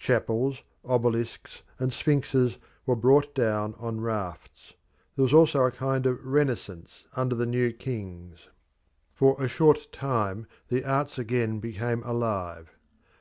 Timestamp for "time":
9.92-10.48